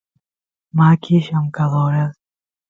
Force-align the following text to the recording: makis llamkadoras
makis 0.77 1.25
llamkadoras 1.29 2.13